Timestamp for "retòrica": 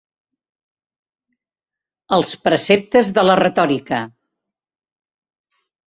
3.45-4.05